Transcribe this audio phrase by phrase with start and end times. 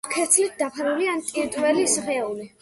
[0.05, 2.51] აქვთ ქერცლით დაფარული ან ტიტველი სხეული.